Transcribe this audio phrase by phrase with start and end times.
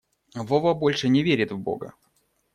[0.35, 1.93] Вова больше не верит в бога.